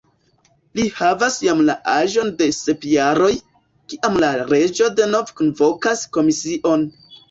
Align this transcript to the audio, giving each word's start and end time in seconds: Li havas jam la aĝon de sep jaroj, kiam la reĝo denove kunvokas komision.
Li 0.79 0.85
havas 0.95 1.37
jam 1.47 1.61
la 1.67 1.75
aĝon 1.97 2.33
de 2.41 2.49
sep 2.61 2.89
jaroj, 2.95 3.31
kiam 3.95 4.21
la 4.27 4.35
reĝo 4.53 4.93
denove 5.01 5.41
kunvokas 5.41 6.07
komision. 6.21 6.93